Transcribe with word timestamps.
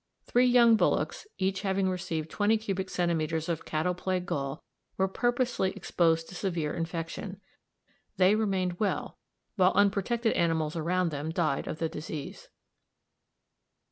Three 0.25 0.47
young 0.47 0.77
bullocks, 0.77 1.27
each 1.37 1.61
having 1.61 1.87
received 1.87 2.31
20 2.31 2.57
cubic 2.57 2.89
centimetres 2.89 3.47
of 3.47 3.65
cattle 3.65 3.93
plague 3.93 4.25
gall, 4.25 4.63
were 4.97 5.07
purposely 5.07 5.69
exposed 5.73 6.27
to 6.29 6.33
severe 6.33 6.73
infection. 6.73 7.39
They 8.17 8.33
remained 8.33 8.79
well, 8.79 9.19
while 9.57 9.73
unprotected 9.75 10.33
animals 10.33 10.75
around 10.75 11.09
them 11.11 11.29
died 11.29 11.67
of 11.67 11.77
the 11.77 11.87
disease." 11.87 12.49